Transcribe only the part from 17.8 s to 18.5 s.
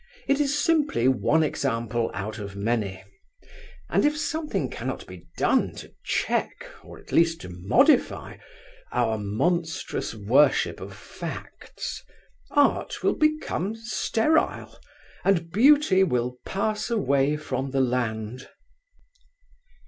land.